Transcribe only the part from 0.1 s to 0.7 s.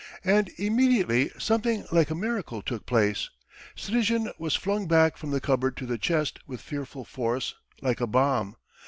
And